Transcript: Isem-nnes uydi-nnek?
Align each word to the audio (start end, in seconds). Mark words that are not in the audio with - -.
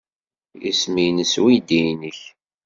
Isem-nnes 0.69 1.33
uydi-nnek? 1.43 2.19